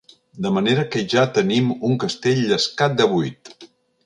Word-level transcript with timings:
De 0.45 0.51
manera 0.55 0.85
que 0.95 1.03
ja 1.13 1.25
tenim 1.35 1.69
un 1.91 2.01
castell 2.05 2.43
llescat 2.53 2.99
de 3.05 3.09
vuit. 3.15 3.55